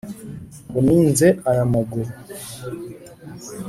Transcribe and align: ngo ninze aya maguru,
ngo 0.67 0.79
ninze 0.85 1.27
aya 1.49 1.63
maguru, 1.73 2.11